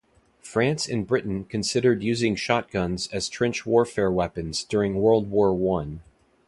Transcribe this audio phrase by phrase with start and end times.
[0.41, 6.01] France and Britain considered using shotguns as trench warfare weapons during World War One.